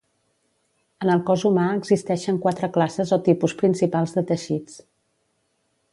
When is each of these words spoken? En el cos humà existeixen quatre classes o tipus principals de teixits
En 1.05 1.11
el 1.15 1.21
cos 1.27 1.43
humà 1.49 1.65
existeixen 1.81 2.41
quatre 2.47 2.71
classes 2.79 3.15
o 3.19 3.23
tipus 3.29 3.57
principals 3.63 4.17
de 4.19 4.25
teixits 4.33 4.83